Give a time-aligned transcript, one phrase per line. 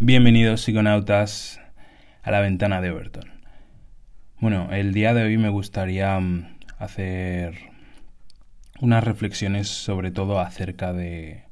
[0.00, 1.60] Bienvenidos psiconautas
[2.22, 3.24] a la ventana de Overton.
[4.38, 7.58] Bueno, el día de hoy me gustaría mm, hacer
[8.80, 11.42] unas reflexiones sobre todo acerca de,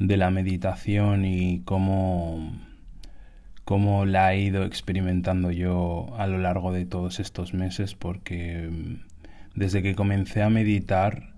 [0.00, 2.58] de la meditación y cómo,
[3.64, 8.96] cómo la he ido experimentando yo a lo largo de todos estos meses porque mm,
[9.54, 11.34] desde que comencé a meditar,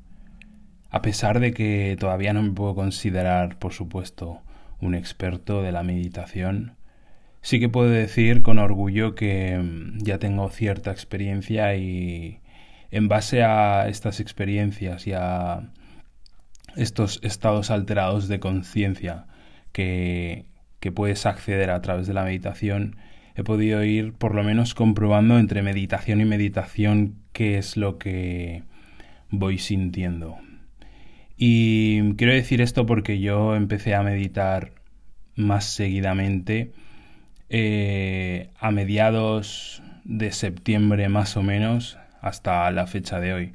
[0.89, 4.41] a pesar de que todavía no me puedo considerar, por supuesto,
[4.81, 6.77] un experto de la meditación,
[7.43, 12.41] sí que puedo decir con orgullo que mm, ya tengo cierta experiencia y
[12.91, 15.71] en base a estas experiencias y a
[16.77, 19.27] estos estados alterados de conciencia
[19.73, 20.47] que,
[20.81, 22.97] que puedes acceder a través de la meditación,
[23.35, 28.63] he podido ir por lo menos comprobando entre meditación y meditación qué es lo que
[29.31, 30.39] voy sintiendo.
[31.37, 34.73] Y quiero decir esto porque yo empecé a meditar
[35.35, 36.73] más seguidamente
[37.51, 43.53] eh, a mediados de septiembre más o menos hasta la fecha de hoy.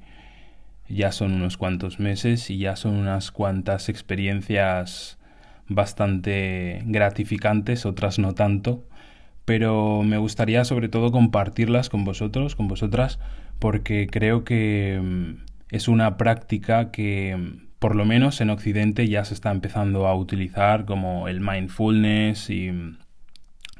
[0.87, 5.17] Ya son unos cuantos meses y ya son unas cuantas experiencias
[5.67, 8.85] bastante gratificantes, otras no tanto,
[9.45, 13.19] pero me gustaría sobre todo compartirlas con vosotros, con vosotras,
[13.59, 19.25] porque creo que mm, es una práctica que mm, por lo menos en Occidente ya
[19.25, 22.99] se está empezando a utilizar como el mindfulness y mm,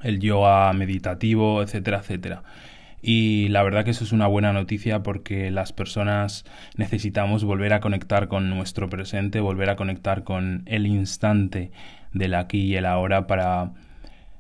[0.02, 2.42] el yoga meditativo, etcétera, etcétera.
[3.04, 7.80] Y la verdad que eso es una buena noticia porque las personas necesitamos volver a
[7.80, 11.72] conectar con nuestro presente, volver a conectar con el instante
[12.12, 13.74] del aquí y el ahora para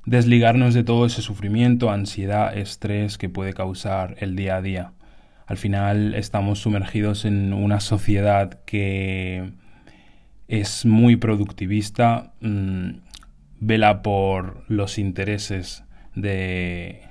[0.07, 4.93] desligarnos de todo ese sufrimiento, ansiedad, estrés que puede causar el día a día.
[5.51, 9.51] Al final estamos sumergidos en una sociedad que
[10.47, 12.91] es muy productivista, mm,
[13.59, 15.83] vela por los intereses
[16.15, 17.01] de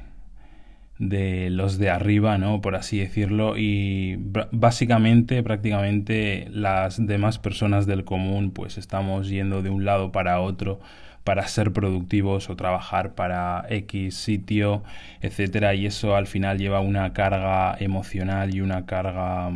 [0.98, 2.62] de los de arriba, ¿no?
[2.62, 3.58] Por así decirlo.
[3.58, 4.16] Y
[4.52, 10.80] básicamente, prácticamente, las demás personas del común, pues estamos yendo de un lado para otro
[11.24, 14.82] para ser productivos o trabajar para X sitio,
[15.20, 19.50] etcétera, y eso al final lleva una carga emocional y una carga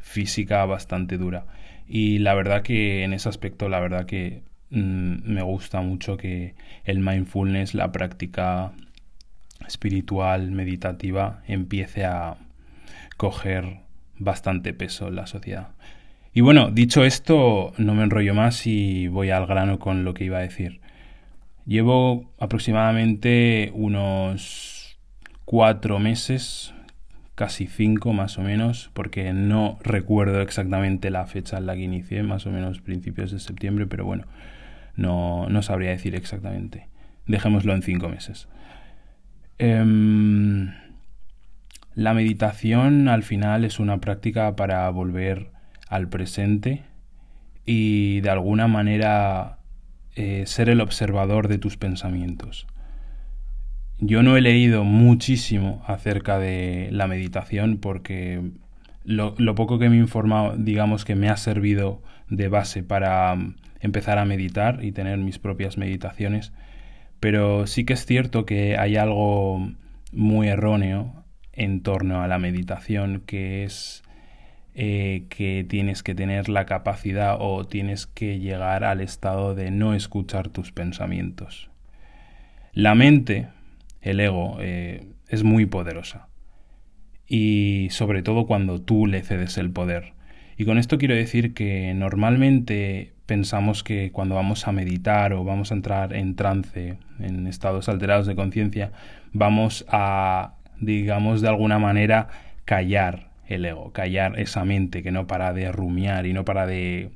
[0.00, 1.44] física bastante dura.
[1.88, 6.54] Y la verdad que en ese aspecto, la verdad que mm, me gusta mucho que
[6.84, 8.72] el mindfulness, la práctica
[9.66, 12.36] espiritual, meditativa, empiece a
[13.16, 13.80] coger
[14.18, 15.68] bastante peso en la sociedad.
[16.32, 20.24] Y bueno, dicho esto, no me enrollo más y voy al grano con lo que
[20.24, 20.80] iba a decir.
[21.68, 24.98] Llevo aproximadamente unos
[25.44, 26.72] cuatro meses,
[27.34, 32.22] casi cinco más o menos, porque no recuerdo exactamente la fecha en la que inicié,
[32.22, 34.24] más o menos principios de septiembre, pero bueno,
[34.96, 36.88] no, no sabría decir exactamente.
[37.26, 38.48] Dejémoslo en cinco meses.
[39.58, 40.72] Em,
[41.94, 45.50] la meditación al final es una práctica para volver
[45.90, 46.84] al presente
[47.66, 49.57] y de alguna manera
[50.18, 52.66] eh, ser el observador de tus pensamientos.
[53.98, 58.42] Yo no he leído muchísimo acerca de la meditación porque
[59.04, 63.34] lo, lo, poco que me he informado, digamos que me ha servido de base para
[63.34, 66.52] mm, empezar a meditar y tener mis propias meditaciones
[67.20, 69.70] pero sí que es cierto que hay algo
[70.12, 74.02] muy erróneo en torno a la meditación, que es
[74.80, 79.92] eh, que tienes que tener la capacidad o tienes que llegar al estado de no
[79.92, 81.68] escuchar tus pensamientos.
[82.74, 83.48] La mente,
[84.02, 86.28] el ego, eh, es muy poderosa.
[87.26, 90.12] Y sobre todo cuando tú le cedes el poder.
[90.56, 95.72] Y con esto quiero decir que normalmente pensamos que cuando vamos a meditar o vamos
[95.72, 98.92] a entrar en trance, en estados alterados de conciencia,
[99.32, 102.28] vamos a, digamos, de alguna manera
[102.64, 107.10] callar el ego, callar esa mente que no para de rumiar y no para de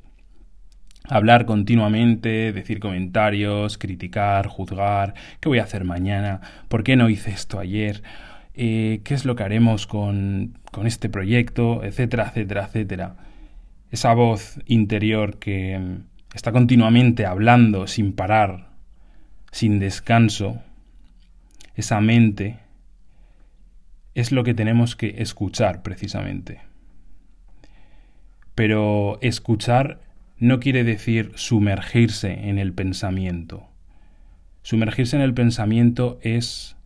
[1.09, 6.41] hablar continuamente, decir comentarios, criticar, juzgar, ¿qué voy a hacer mañana?
[6.69, 8.03] ¿Por qué no hice esto ayer?
[8.55, 11.85] Eh, ¿Qué es lo que haremos con, con este proyecto?
[11.85, 13.17] etcétera, etcétera, etcétera
[13.93, 15.99] esa voz interior que
[16.35, 18.71] está continuamente hablando sin parar,
[19.53, 20.63] sin descanso,
[21.75, 22.59] esa mente,
[24.15, 26.61] es lo que tenemos que escuchar precisamente.
[28.55, 30.01] Pero escuchar
[30.39, 33.69] no quiere decir sumergirse en el pensamiento.
[34.63, 36.77] Sumergirse en el pensamiento es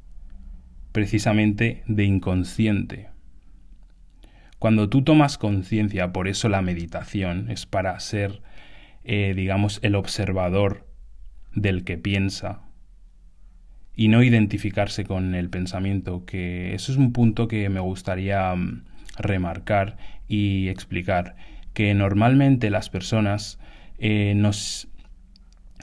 [0.93, 3.09] precisamente de inconsciente.
[4.59, 8.41] Cuando tú tomas conciencia, por eso la meditación es para ser,
[9.05, 10.87] eh, digamos, el observador
[11.55, 12.66] del que piensa,
[13.97, 18.85] y no identificarse con el pensamiento, que eso es un punto que me gustaría mm,
[19.19, 19.97] remarcar
[20.29, 21.37] y explicar,
[21.73, 23.59] que normalmente las personas
[23.99, 24.89] eh, nos...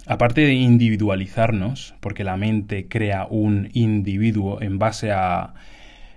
[0.06, 5.54] Aparte de individualizarnos, porque la mente crea un individuo en base a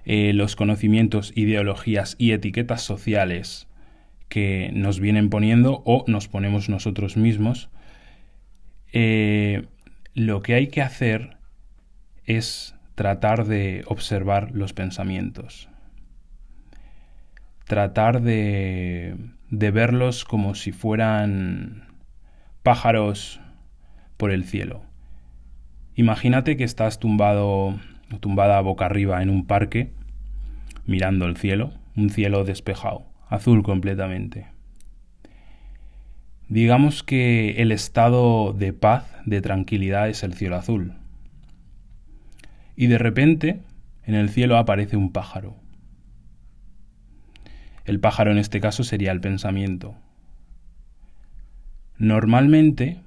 [0.05, 3.69] eh, los conocimientos, ideologías y etiquetas sociales
[4.29, 7.71] que nos vienen poniendo o nos ponemos nosotros mismos,
[8.93, 9.67] eh,
[10.15, 11.36] lo que hay que hacer
[12.27, 15.69] es tratar de observar los pensamientos,
[17.65, 19.17] tratar de,
[19.51, 21.89] de verlos como si fueran
[22.63, 23.41] pájaros
[24.17, 24.83] por el cielo.
[25.95, 27.79] Imagínate que estás tumbado
[28.21, 29.91] tumbada boca arriba en un parque
[30.87, 34.47] mirando el cielo, un cielo despejado, azul completamente.
[36.49, 40.95] Digamos que el estado de paz, de tranquilidad es el cielo azul.
[42.77, 43.63] Y de repente
[44.05, 45.57] en el cielo aparece un pájaro.
[47.85, 49.97] El pájaro en este caso sería el pensamiento.
[51.99, 53.01] Normalmente,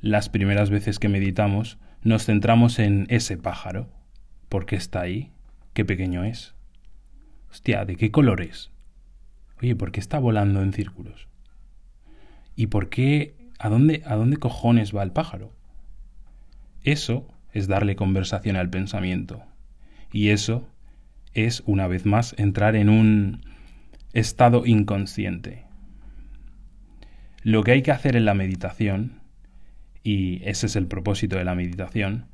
[0.00, 3.88] las primeras veces que meditamos, nos centramos en ese pájaro.
[4.48, 5.30] ¿Por qué está ahí?
[5.72, 6.54] ¿Qué pequeño es?
[7.50, 8.70] Hostia, ¿de qué color es?
[9.62, 11.28] Oye, ¿por qué está volando en círculos?
[12.56, 13.36] ¿Y por qué?
[13.58, 15.52] ¿A dónde, a dónde cojones va el pájaro?
[16.82, 19.42] Eso es darle conversación al pensamiento.
[20.12, 20.68] Y eso
[21.34, 23.44] es, una vez más, entrar en un
[24.12, 25.64] estado inconsciente.
[27.42, 29.20] Lo que hay que hacer en la meditación,
[30.02, 32.26] y ese es el propósito de la meditación,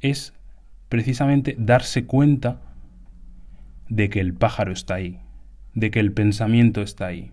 [0.00, 0.34] es
[0.88, 2.60] precisamente darse cuenta
[3.88, 5.20] de que el pájaro está ahí,
[5.74, 7.32] de que el pensamiento está ahí.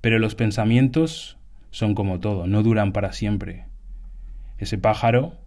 [0.00, 1.38] Pero los pensamientos
[1.70, 3.66] son como todo, no duran para siempre.
[4.58, 5.38] Ese pájaro,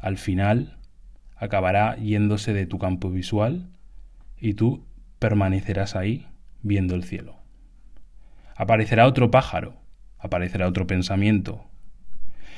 [0.00, 0.78] al final,
[1.36, 3.68] acabará yéndose de tu campo visual
[4.38, 4.84] y tú
[5.18, 6.26] permanecerás ahí
[6.62, 7.36] viendo el cielo.
[8.56, 9.76] Aparecerá otro pájaro,
[10.18, 11.64] aparecerá otro pensamiento.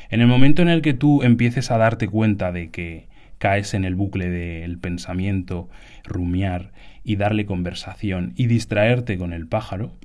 [0.08, 3.08] En el momento en el que tú empieces a darte cuenta de que
[3.38, 5.68] caes en el bucle del pensamiento,
[6.04, 6.72] rumiar
[7.04, 9.96] y darle conversación y distraerte con el pájaro,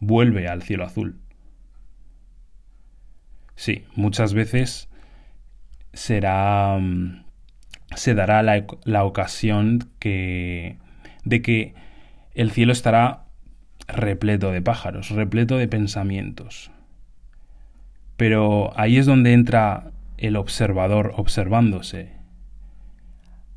[0.00, 1.20] vuelve al cielo azul.
[3.54, 4.90] Sí, muchas veces
[5.96, 7.24] será mm,
[7.94, 10.78] se dará la, la ocasión que
[11.24, 11.74] de que
[12.34, 13.24] el cielo estará
[13.88, 16.70] repleto de pájaros, repleto de pensamientos.
[18.16, 22.12] Pero ahí es donde entra el observador observándose.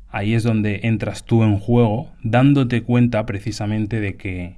[0.08, 4.56] Ahí es donde entras tú en juego, dándote cuenta precisamente de que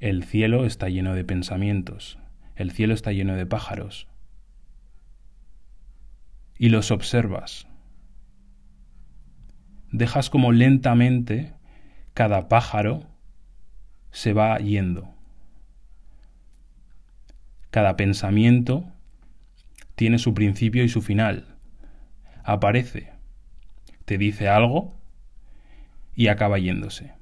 [0.00, 2.18] el cielo está lleno de pensamientos,
[2.56, 4.06] el cielo está lleno de pájaros.
[6.58, 7.66] Y los observas.
[9.90, 11.54] Dejas como lentamente
[12.14, 13.06] cada pájaro
[14.10, 15.14] se va yendo.
[17.70, 18.84] Cada pensamiento
[19.96, 21.56] tiene su principio y su final.
[22.44, 23.12] Aparece,
[24.04, 24.94] te dice algo
[26.14, 27.12] y acaba yéndose.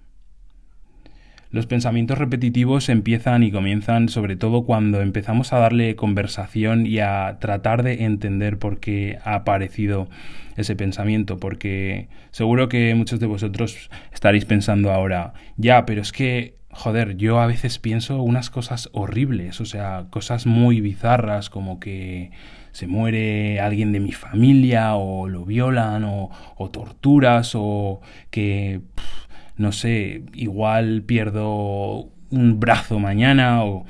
[1.52, 7.36] Los pensamientos repetitivos empiezan y comienzan sobre todo cuando empezamos a darle conversación y a
[7.40, 10.08] tratar de entender por qué ha aparecido
[10.56, 16.56] ese pensamiento, porque seguro que muchos de vosotros estaréis pensando ahora, ya, pero es que,
[16.70, 22.30] joder, yo a veces pienso unas cosas horribles, o sea, cosas muy bizarras, como que
[22.70, 26.30] se muere alguien de mi familia, o lo violan, o,
[26.70, 28.80] torturas, o que,
[29.56, 33.84] no sé, igual pierdo un brazo mañana, o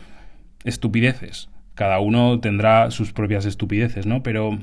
[0.64, 1.48] estupideces.
[1.74, 4.22] Cada uno tendrá sus propias estupideces, ¿no?
[4.22, 4.58] Pero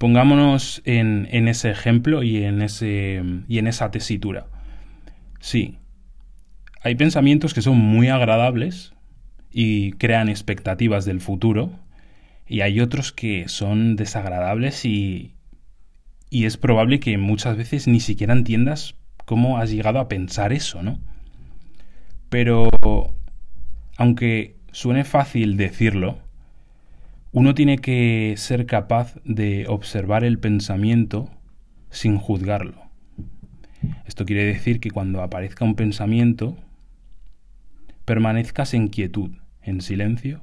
[0.00, 4.46] Pongámonos en, ese ejemplo y en, ese, y en esa tesitura.
[5.40, 5.76] Sí,
[6.80, 8.94] hay pensamientos que son muy agradables
[9.50, 11.78] y crean expectativas del futuro,
[12.48, 15.34] y hay otros que son desagradables y,
[16.30, 18.94] y es probable que muchas veces ni siquiera entiendas
[19.30, 20.98] cómo has llegado a pensar eso, ¿no?
[22.30, 22.68] Pero,
[23.96, 26.18] aunque suene fácil decirlo,
[27.30, 31.30] uno tiene que ser capaz de observar el pensamiento
[31.90, 32.90] sin juzgarlo.
[34.04, 36.56] Esto quiere decir que cuando aparezca un pensamiento,
[38.04, 39.30] permanezcas en quietud,
[39.62, 40.40] en silencio,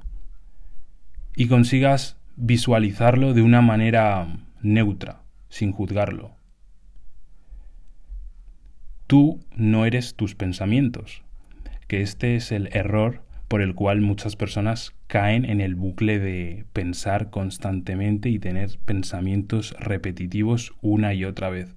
[1.35, 4.29] y consigas visualizarlo de una manera
[4.61, 6.36] neutra, sin juzgarlo.
[9.07, 11.23] Tú no eres tus pensamientos,
[11.87, 16.65] que este es el error por el cual muchas personas caen en el bucle de
[16.73, 21.73] pensar constantemente y tener pensamientos repetitivos una y otra vez.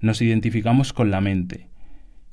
[0.00, 1.68] Nos identificamos con la mente.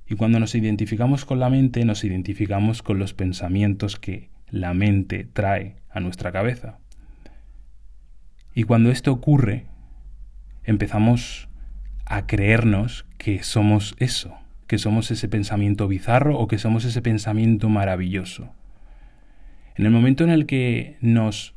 [0.07, 5.27] Y cuando nos identificamos con la mente, nos identificamos con los pensamientos que la mente
[5.31, 6.79] trae a nuestra cabeza.
[8.55, 9.65] Y cuando esto ocurre,
[10.63, 11.49] empezamos
[12.05, 17.69] a creernos que somos eso, que somos ese pensamiento bizarro o que somos ese pensamiento
[17.69, 18.53] maravilloso.
[19.75, 21.55] En el momento en el que nos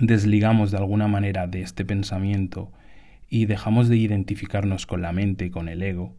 [0.00, 2.72] desligamos de alguna manera de este pensamiento
[3.28, 6.16] y dejamos de identificarnos con la mente, con el ego,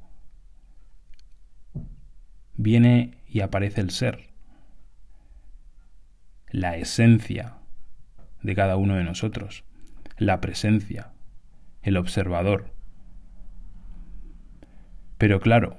[2.56, 4.30] viene y aparece el ser,
[6.50, 7.56] la esencia
[8.42, 9.63] de cada uno de nosotros,
[10.18, 11.12] la presencia,
[11.82, 12.74] el observador.
[15.24, 15.77] Pero claro,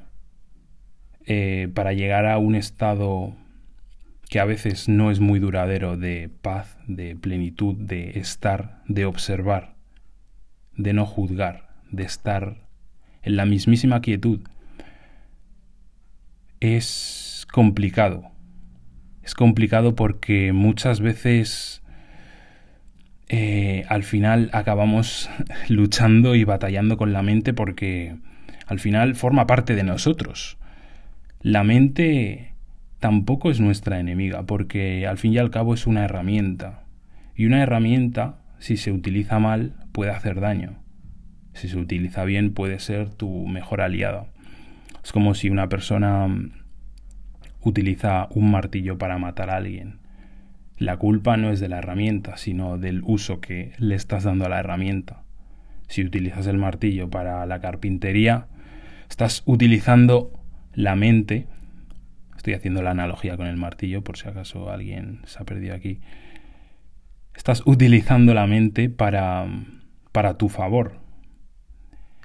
[1.27, 3.37] eh, para llegar a un estado
[4.31, 9.75] que a veces no es muy duradero de paz, de plenitud, de estar, de observar,
[10.79, 12.67] de no juzgar, de estar
[13.23, 14.41] en la mismísima quietud,
[16.61, 18.31] es complicado.
[19.23, 21.83] Es complicado porque muchas veces
[23.29, 25.29] eh, al final acabamos
[25.69, 28.17] luchando y batallando con la mente porque
[28.67, 30.59] al final forma parte de nosotros.
[31.41, 32.55] La mente
[33.01, 36.85] tampoco es nuestra enemiga, porque al fin y al cabo es una herramienta.
[37.37, 40.79] Y una herramienta, si se utiliza mal, puede hacer daño.
[41.53, 44.27] Si se utiliza bien, puede ser tu mejor aliada.
[45.03, 46.53] Es como si una persona mm,
[47.61, 49.99] utiliza un martillo para matar a alguien.
[50.79, 54.49] La culpa no es de la herramienta, sino del uso que le estás dando a
[54.49, 55.23] la herramienta.
[55.89, 58.47] Si utilizas el martillo para la carpintería,
[59.09, 60.33] estás utilizando
[60.75, 61.47] la mente,
[62.37, 66.01] estoy haciendo la analogía con el martillo por si acaso alguien se ha perdido aquí,
[67.35, 69.47] estás utilizando la mente para,
[70.13, 71.05] para tu favor.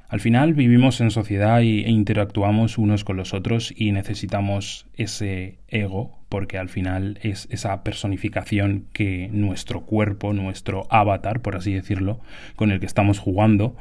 [0.09, 6.19] Al final vivimos en sociedad e interactuamos unos con los otros y necesitamos ese ego
[6.29, 12.21] porque al final es esa personificación que nuestro cuerpo, nuestro avatar, por así decirlo,
[12.55, 13.75] con el que estamos jugando,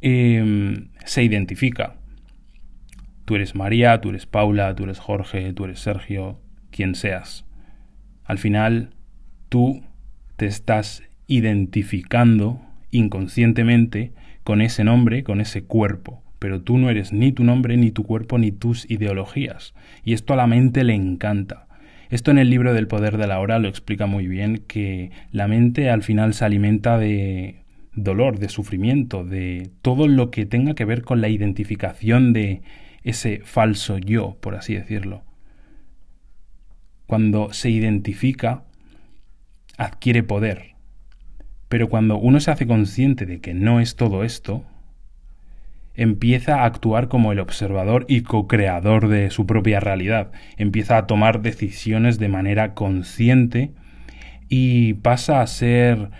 [0.00, 1.97] em, se identifica.
[3.28, 7.44] Tú eres María, tú eres Paula, tú eres Jorge, tú eres Sergio, quien seas.
[8.24, 8.94] Al final,
[9.50, 9.82] tú
[10.36, 14.12] te estás identificando inconscientemente
[14.44, 16.22] con ese nombre, con ese cuerpo.
[16.38, 19.74] Pero tú no eres ni tu nombre, ni tu cuerpo, ni tus ideologías.
[20.04, 21.66] Y esto a la mente le encanta.
[22.08, 25.48] Esto en el libro del poder de la hora lo explica muy bien, que la
[25.48, 27.56] mente al final se alimenta de
[27.92, 32.62] dolor, de sufrimiento, de todo lo que tenga que ver con la identificación de
[33.08, 35.22] ese falso yo, por así decirlo.
[37.06, 38.64] Cuando se identifica,
[39.78, 40.74] adquiere poder.
[41.68, 44.64] Pero cuando uno se hace consciente de que no es todo esto,
[45.94, 51.40] empieza a actuar como el observador y co-creador de su propia realidad, empieza a tomar
[51.40, 53.72] decisiones de manera consciente
[54.48, 56.10] y pasa a ser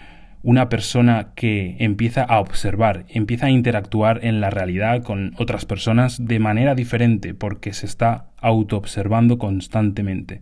[0.43, 6.25] una persona que empieza a observar, empieza a interactuar en la realidad con otras personas
[6.25, 10.41] de manera diferente porque se está auto-observando constantemente.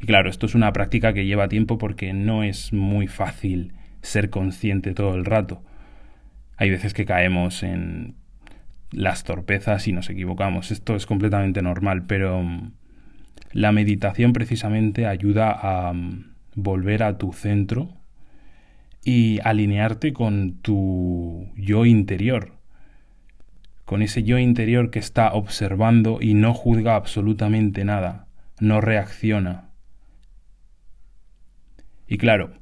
[0.00, 3.72] Y claro, esto es una práctica que lleva tiempo porque no es muy fácil
[4.02, 5.62] ser consciente todo el rato.
[6.56, 8.16] Hay veces que caemos en
[8.90, 10.70] las torpezas y nos equivocamos.
[10.70, 12.72] Esto es completamente normal, pero mm,
[13.52, 18.01] la meditación precisamente ayuda a mm, volver a tu centro,
[19.04, 22.52] y alinearte con tu yo interior,
[23.84, 28.26] con ese yo interior que está observando y no juzga absolutamente nada,
[28.60, 29.70] no reacciona.
[32.06, 32.52] Y claro,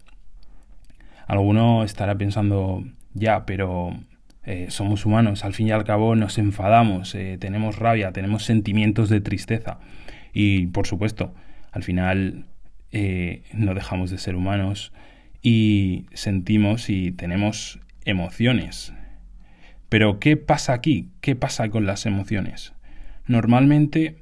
[1.26, 3.96] alguno estará pensando, ya, pero
[4.44, 9.08] eh, somos humanos, al fin y al cabo nos enfadamos, eh, tenemos rabia, tenemos sentimientos
[9.10, 9.78] de tristeza.
[10.32, 11.34] Y por supuesto,
[11.72, 12.46] al final
[12.92, 14.92] eh, no dejamos de ser humanos,
[15.42, 18.92] y sentimos y tenemos emociones.
[19.88, 21.08] Pero ¿qué pasa aquí?
[21.20, 22.72] ¿Qué pasa con las emociones?
[23.26, 24.16] Normalmente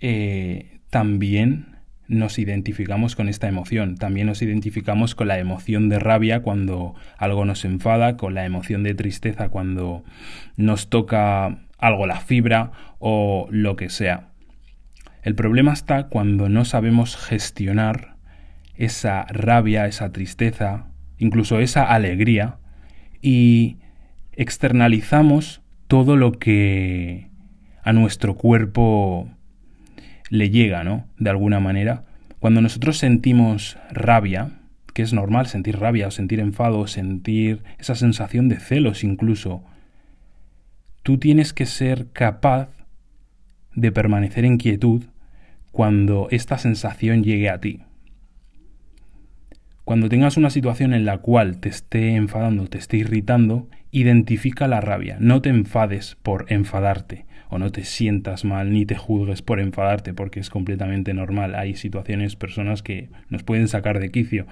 [0.00, 6.40] eh, también nos identificamos con esta emoción, también nos identificamos con la emoción de rabia
[6.40, 10.04] cuando algo nos enfada, con la emoción de tristeza cuando
[10.56, 14.30] nos toca algo la fibra o lo que sea.
[15.22, 18.16] El problema está cuando no sabemos gestionar
[18.78, 20.86] esa rabia, esa tristeza,
[21.18, 22.56] incluso esa alegría,
[23.20, 23.76] y
[24.32, 27.28] externalizamos todo lo que
[27.82, 29.28] a nuestro cuerpo
[30.30, 31.06] le llega, ¿no?
[31.18, 32.04] De alguna manera,
[32.38, 34.50] Cuando nosotros sentimos rabia,
[34.94, 39.64] que es normal sentir rabia o sentir enfado o sentir esa sensación de celos incluso,
[41.02, 42.68] tú tienes que ser capaz
[43.74, 45.02] de permanecer en quietud
[45.72, 47.82] cuando esta sensación llegue a ti.
[49.88, 54.82] Cuando tengas una situación en la cual te esté enfadando, te esté irritando, identifica la
[54.82, 55.16] rabia.
[55.18, 60.12] No te enfades por enfadarte o no te sientas mal ni te juzgues por enfadarte
[60.12, 61.54] porque es completamente normal.
[61.54, 64.46] Hay situaciones, personas que nos pueden sacar de quicio.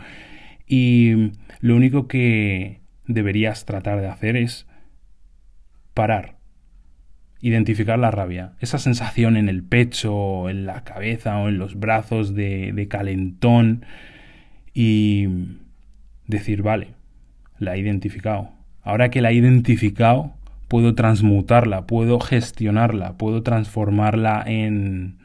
[0.66, 4.66] Y lo único que deberías tratar de hacer es
[5.92, 6.38] parar,
[7.42, 12.34] identificar la rabia, esa sensación en el pecho, en la cabeza o en los brazos
[12.34, 13.84] de, de calentón
[14.78, 15.26] y
[16.26, 16.88] decir, vale,
[17.58, 18.50] la he identificado.
[18.82, 20.34] Ahora que la he identificado,
[20.68, 25.16] puedo transmutarla, puedo gestionarla, puedo transformarla en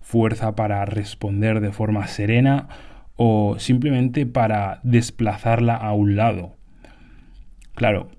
[0.00, 2.68] fuerza para responder de forma serena
[3.16, 6.56] o simplemente para desplazarla a un lado.
[7.74, 8.12] Claro,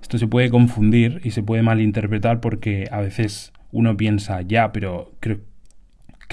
[0.00, 5.12] esto se puede confundir y se puede malinterpretar porque a veces uno piensa, ya, pero
[5.20, 5.40] creo,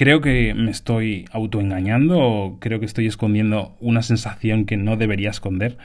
[0.00, 5.28] creo que me estoy autoengañando o creo que estoy escondiendo una sensación que no debería
[5.28, 5.76] esconder.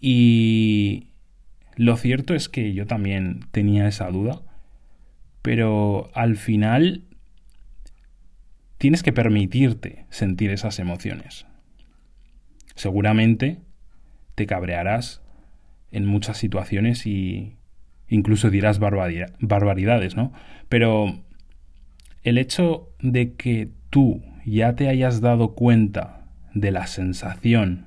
[0.00, 1.08] Y
[1.74, 4.42] lo cierto es que yo también tenía esa duda,
[5.42, 7.02] pero al final
[8.78, 11.48] tienes que permitirte sentir esas emociones.
[12.76, 13.58] Seguramente
[14.36, 15.20] te cabrearás
[15.90, 17.56] en muchas situaciones y
[18.06, 20.32] incluso dirás barbaridades, ¿no?
[20.68, 21.23] Pero
[22.24, 27.86] el hecho de que tú ya te hayas dado cuenta de la sensación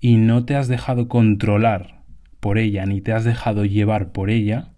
[0.00, 2.02] y no te has dejado controlar
[2.40, 4.68] por ella ni te has dejado llevar por ella,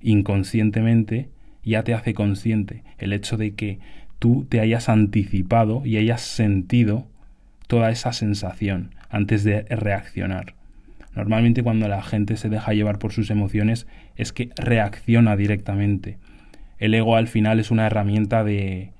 [0.00, 1.28] inconscientemente,
[1.62, 3.78] ya te hace consciente el hecho de que
[4.18, 7.06] tú te hayas anticipado y hayas sentido
[7.66, 10.54] toda esa sensación antes de reaccionar.
[11.14, 13.86] Normalmente cuando la gente se deja llevar por sus emociones
[14.16, 16.18] es que reacciona directamente.
[16.78, 18.92] El ego al final es una herramienta de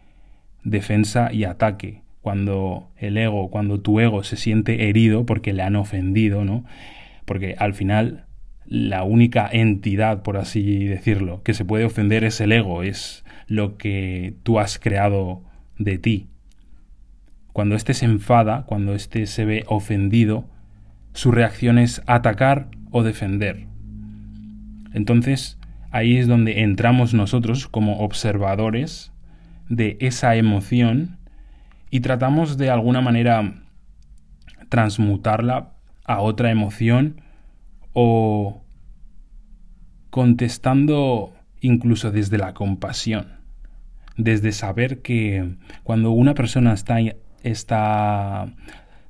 [0.64, 2.02] defensa y ataque.
[2.20, 6.64] Cuando el ego, cuando tu ego se siente herido porque le han ofendido, ¿no?
[7.28, 8.24] porque al final
[8.64, 13.76] la única entidad, por así decirlo, que se puede ofender es el ego, es lo
[13.76, 15.42] que tú has creado
[15.78, 16.26] de ti.
[17.52, 20.48] Cuando éste se enfada, cuando éste se ve ofendido,
[21.12, 23.66] su reacción es atacar o defender.
[24.94, 25.58] Entonces,
[25.90, 29.12] ahí es donde entramos nosotros como observadores
[29.68, 31.18] de esa emoción
[31.90, 33.54] y tratamos de alguna manera
[34.68, 35.72] transmutarla
[36.04, 37.20] a otra emoción
[37.92, 38.62] o
[40.10, 43.40] contestando incluso desde la compasión,
[44.16, 46.98] desde saber que cuando una persona está,
[47.42, 48.46] está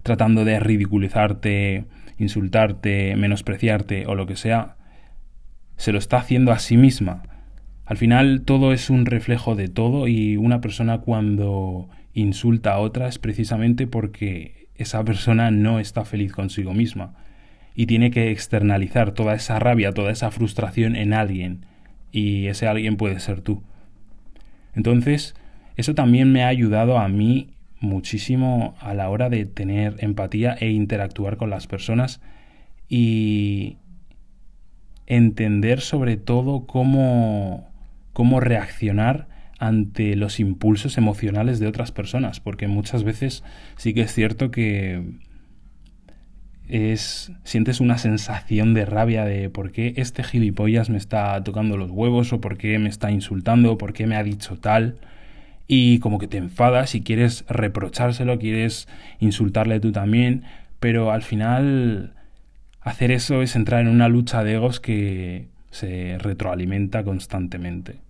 [0.03, 1.85] tratando de ridiculizarte,
[2.19, 4.78] insultarte, menospreciarte o lo que sea,
[5.79, 7.23] se lo está haciendo a sí misma.
[7.87, 13.09] Al final todo es un reflejo de todo y una persona cuando insulta a otra
[13.09, 17.15] es precisamente porque esa persona no está feliz consigo misma
[17.75, 21.65] y tiene que externalizar toda esa rabia, toda esa frustración en alguien
[22.13, 23.63] y ese alguien puede ser tú.
[24.75, 25.35] Entonces,
[25.77, 30.71] eso también me ha ayudado a mí muchísimo a la hora de tener empatía e
[30.71, 32.21] interactuar con las personas
[32.89, 33.77] y
[35.09, 37.69] entender sobre todo cómo,
[38.13, 39.27] cómo reaccionar
[39.59, 43.43] ante los impulsos emocionales de otras personas, porque muchas veces
[43.77, 45.03] sí que es cierto que
[46.69, 51.91] es sientes una sensación de rabia de por qué este gilipollas me está tocando los
[51.91, 54.99] huevos o por qué me está insultando o por qué me ha dicho tal
[55.67, 58.87] y como que te enfadas y quieres reprochárselo, quieres
[59.21, 60.45] insultarle tú también,
[60.79, 62.13] pero al final
[62.89, 68.01] hacer eso es entrar en una lucha de egos que se retroalimenta constantemente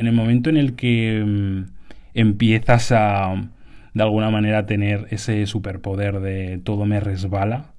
[0.00, 1.72] en el momento en el que mm,
[2.14, 3.50] empiezas a,
[3.92, 7.74] de alguna manera, tener ese superpoder de todo me resbala,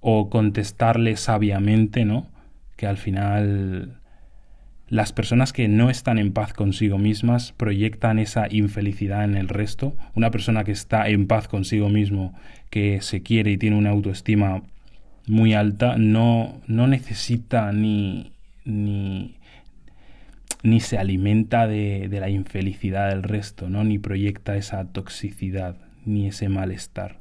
[0.00, 2.26] o contestarle sabiamente, ¿no?
[2.74, 4.00] Que al final
[4.92, 9.96] las personas que no están en paz consigo mismas proyectan esa infelicidad en el resto.
[10.14, 12.34] Una persona que está en paz consigo mismo,
[12.68, 14.62] que se quiere y tiene una autoestima
[15.26, 18.34] muy alta, no, no necesita ni,
[18.66, 19.38] ni
[20.62, 23.84] ni se alimenta de, la infelicidad del resto, ¿no?
[23.84, 25.74] ni proyecta esa toxicidad,
[26.04, 27.18] ni ese malestar.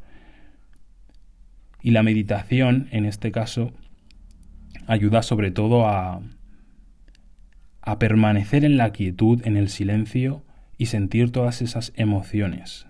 [1.81, 3.71] Y la meditación, en este caso,
[4.87, 6.21] ayuda sobre todo a,
[7.81, 10.43] a permanecer en la quietud, en el silencio
[10.77, 12.87] y sentir todas esas emociones.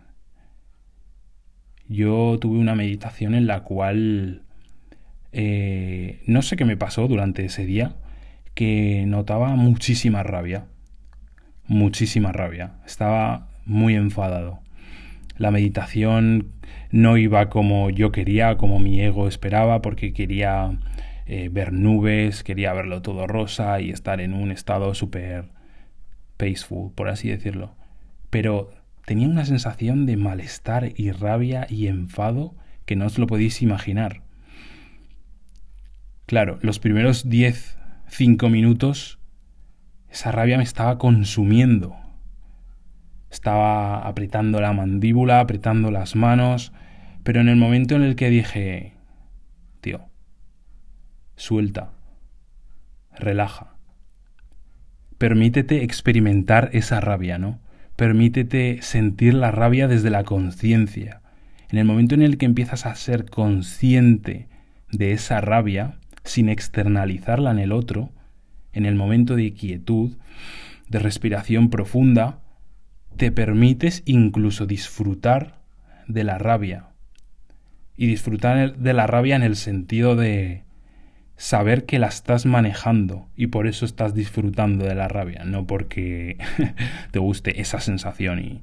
[1.88, 4.44] Yo tuve una meditación en la cual
[5.34, 7.96] eh, no sé qué me pasó durante ese día,
[8.54, 10.66] que notaba muchísima rabia,
[11.68, 14.60] muchísima rabia, estaba muy enfadado.
[15.38, 16.52] La meditación
[16.92, 20.78] no iba como yo quería, como mi ego esperaba, porque quería
[21.34, 25.46] eh, ver nubes, quería verlo todo rosa y estar en un estado súper
[26.36, 27.74] peaceful, por así decirlo.
[28.30, 28.74] Pero
[29.06, 32.54] tenía una sensación de malestar y rabia y enfado
[32.86, 34.24] que no os lo podéis imaginar.
[36.26, 37.78] Claro, los primeros 10,
[38.10, 39.18] 5 minutos,
[40.10, 41.96] esa rabia me estaba consumiendo.
[43.30, 46.74] Estaba apretando la mandíbula, apretando las manos,
[47.24, 48.96] pero en el momento en el que dije,
[49.80, 50.11] tío,
[51.36, 51.92] suelta,
[53.18, 53.76] relaja,
[55.18, 57.60] permítete experimentar esa rabia, ¿no?
[57.96, 61.22] Permítete sentir la rabia desde la conciencia.
[61.70, 64.48] En el momento en el que empiezas a ser consciente
[64.92, 68.12] de esa rabia, sin externalizarla en el otro,
[68.74, 70.18] en el momento de quietud,
[70.90, 72.40] de respiración profunda,
[73.18, 75.62] te permites incluso disfrutar
[76.08, 76.88] de la rabia.
[77.96, 80.64] Y disfrutar de la rabia en el sentido de
[81.42, 86.38] saber que la estás manejando y por eso estás disfrutando de la rabia, no porque
[87.12, 88.62] te guste esa sensación y,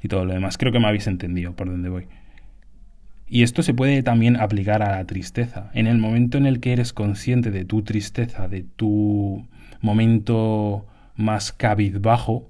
[0.00, 0.58] y todo lo demás.
[0.58, 2.06] Creo que me habéis entendido por dónde voy.
[3.26, 5.72] Y esto se puede también aplicar a la tristeza.
[5.74, 9.48] En el momento en el que eres consciente de tu tristeza, de tu
[9.80, 12.48] momento más cabizbajo,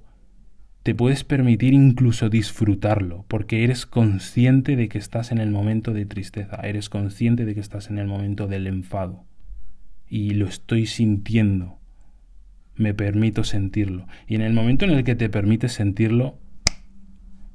[0.83, 6.05] te puedes permitir incluso disfrutarlo, porque eres consciente de que estás en el momento de
[6.05, 9.23] tristeza, eres consciente de que estás en el momento del enfado.
[10.09, 11.79] Y lo estoy sintiendo,
[12.75, 14.07] me permito sentirlo.
[14.27, 16.37] Y en el momento en el que te permites sentirlo,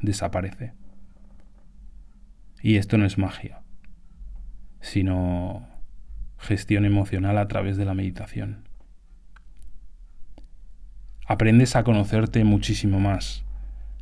[0.01, 0.73] desaparece.
[2.63, 3.61] Y esto no es magia,
[4.81, 5.69] sino
[6.39, 8.68] gestión emocional a través de la meditación.
[11.29, 13.45] Aprendes a conocerte muchísimo más,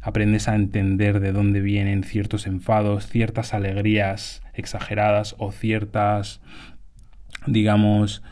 [0.00, 6.40] aprendes a entender de dónde vienen ciertos enfados, ciertas alegrías exageradas o ciertas,
[7.46, 8.22] digamos,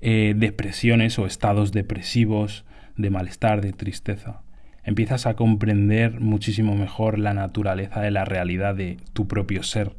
[0.00, 2.64] eh, depresiones o estados depresivos,
[2.96, 4.42] de malestar, de tristeza
[4.84, 9.92] empiezas a comprender muchísimo mejor la naturaleza de la realidad de tu propio ser.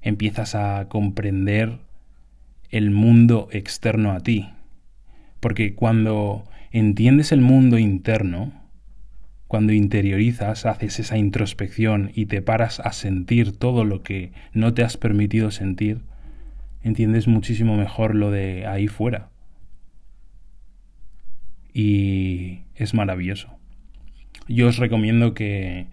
[0.00, 1.78] Empiezas a comprender
[2.70, 4.50] el mundo externo a ti.
[5.40, 8.52] Porque cuando entiendes el mundo interno,
[9.46, 14.82] cuando interiorizas, haces esa introspección y te paras a sentir todo lo que no te
[14.82, 16.02] has permitido sentir,
[16.82, 19.30] entiendes muchísimo mejor lo de ahí fuera.
[21.72, 23.56] Y es maravilloso.
[24.48, 25.86] Yo os recomiendo que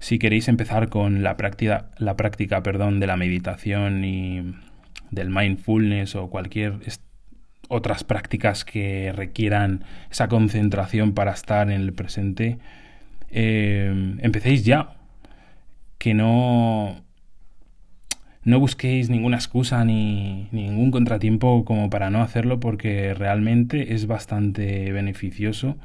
[0.00, 4.54] si queréis empezar con la práctica, la práctica perdón, de la meditación y
[5.10, 6.80] del mindfulness o cualquier
[7.68, 12.58] otras prácticas que requieran esa concentración para estar en el presente,
[13.30, 14.94] eh, empecéis ya.
[15.98, 17.02] Que no,
[18.44, 24.06] no busquéis ninguna excusa ni, ni, ningún contratiempo como para no hacerlo porque realmente es
[24.06, 25.76] bastante beneficioso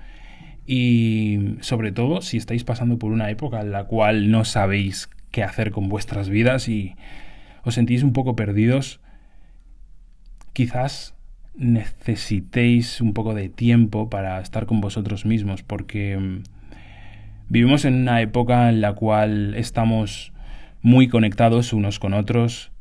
[0.66, 5.44] y sobre todo si estáis pasando por una época en la cual no sabéis qué
[5.44, 6.96] hacer con vuestras vidas y
[7.64, 9.00] os sentís un poco perdidos,
[10.54, 11.16] quizás
[11.56, 16.44] necesitéis un poco de tiempo para estar con vosotros mismos porque mm,
[17.50, 20.34] vivimos en una época en la cual estamos
[20.82, 22.72] muy conectados unos con otros,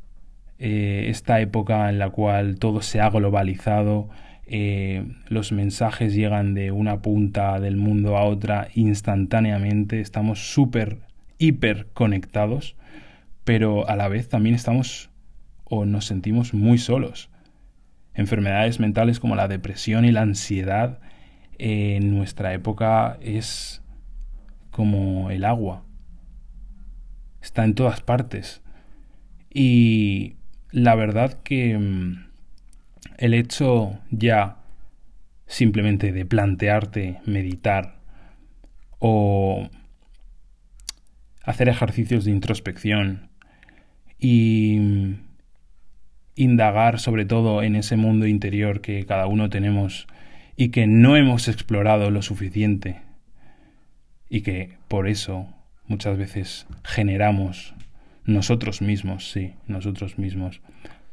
[0.59, 4.09] eh, esta época en la cual todo se ha globalizado,
[4.46, 10.98] eh, los mensajes llegan de una punta del mundo a otra instantáneamente, estamos súper,
[11.38, 12.76] hiper conectados,
[13.44, 15.11] pero a la vez también estamos
[15.64, 17.30] o nos sentimos muy solos.
[18.20, 21.00] Enfermedades mentales como la depresión y la ansiedad
[21.56, 23.83] en nuestra época es
[24.70, 25.87] como el agua.
[27.40, 28.61] Está en todas partes.
[29.48, 30.37] Y
[30.70, 32.26] la verdad que mm,
[33.16, 34.59] el hecho ya
[35.46, 38.02] simplemente de plantearte meditar
[38.98, 39.70] o
[41.42, 43.30] hacer ejercicios de introspección
[44.18, 45.16] y
[46.40, 50.07] indagar sobre todo en ese mundo interior que cada uno tenemos
[50.57, 53.03] y que no hemos explorado lo suficiente
[54.31, 55.48] y que por eso
[55.87, 57.74] muchas veces generamos
[58.24, 60.62] nosotros mismos, sí, nosotros mismos,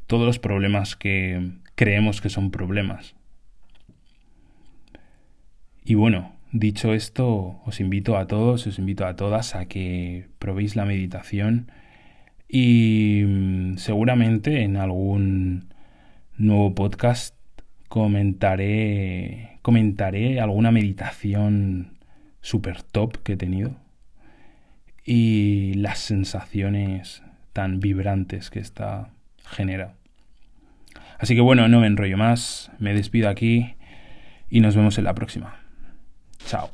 [0.06, 3.14] todos los problemas que creemos que son problemas.
[5.84, 10.74] Y bueno, dicho esto, os invito a todos, os invito a todas a que probéis
[10.74, 11.70] la meditación
[12.48, 15.74] y mm, seguramente en algún
[16.36, 17.36] nuevo podcast
[17.88, 21.98] comentaré, comentaré alguna meditación
[22.40, 23.76] super top que he tenido
[25.04, 29.10] y las sensaciones tan vibrantes que esta
[29.44, 29.94] genera.
[31.18, 33.74] Así que bueno, no me enrollo más, me despido aquí
[34.48, 35.60] y nos vemos en la próxima.
[36.46, 36.66] Chao.